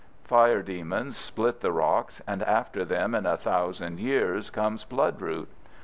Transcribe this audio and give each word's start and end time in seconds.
Fire 0.23 0.63
demons 0.63 1.15
split 1.15 1.61
the 1.61 1.71
rocks, 1.71 2.23
and 2.25 2.41
after 2.41 2.83
them 2.83 3.13
in 3.13 3.27
a 3.27 3.37
thousand 3.37 3.99
years 3.99 4.49
comes 4.49 4.83
bloodroot. 4.83 5.49